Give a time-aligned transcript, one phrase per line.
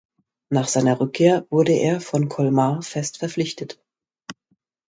[0.49, 3.79] Nach seiner Rückkehr wurde er von Colmar fest verpflichtet.